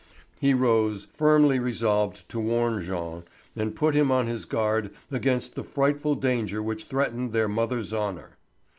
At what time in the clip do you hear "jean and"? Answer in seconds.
2.83-3.75